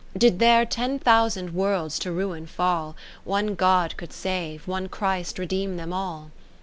[0.17, 5.77] Did there ten thousand Worlds to ruin fall, One God could save, one Christ redeem
[5.77, 6.31] them all.